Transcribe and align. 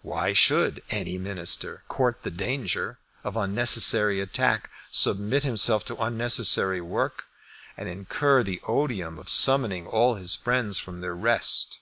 Why 0.00 0.32
should 0.32 0.82
any 0.88 1.18
Minister 1.18 1.84
court 1.88 2.22
the 2.22 2.30
danger 2.30 3.00
of 3.22 3.36
unnecessary 3.36 4.18
attack, 4.18 4.70
submit 4.90 5.44
himself 5.44 5.84
to 5.84 6.02
unnecessary 6.02 6.80
work, 6.80 7.24
and 7.76 7.86
incur 7.86 8.42
the 8.42 8.62
odium 8.66 9.18
of 9.18 9.28
summoning 9.28 9.86
all 9.86 10.14
his 10.14 10.34
friends 10.34 10.78
from 10.78 11.02
their 11.02 11.14
rest? 11.14 11.80